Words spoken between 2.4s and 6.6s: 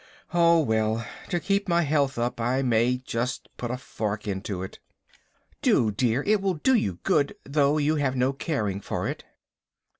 I may just put a fork into it." "Do, dear; it will